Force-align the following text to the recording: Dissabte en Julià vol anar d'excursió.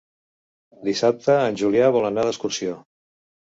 Dissabte 0.87 1.35
en 1.51 1.61
Julià 1.63 1.93
vol 1.99 2.11
anar 2.11 2.27
d'excursió. 2.31 2.83